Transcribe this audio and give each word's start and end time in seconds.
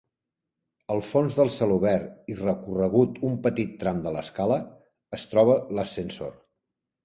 Al 0.95 1.03
fons 1.09 1.35
del 1.39 1.51
celobert, 1.55 2.07
i 2.35 2.39
recorregut 2.41 3.21
un 3.31 3.37
petit 3.45 3.77
tram 3.85 4.03
de 4.09 4.17
l'escala, 4.19 4.61
es 5.21 5.31
troba 5.37 5.63
l'ascensor. 5.79 6.37